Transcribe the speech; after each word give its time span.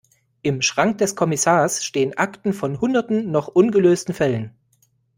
Im 0.41 0.63
Schrank 0.63 0.97
des 0.97 1.15
Kommissars 1.15 1.85
stehen 1.85 2.17
Akten 2.17 2.53
von 2.53 2.81
hunderten 2.81 3.29
noch 3.29 3.47
ungelösten 3.47 4.15
Fällen. 4.15 4.51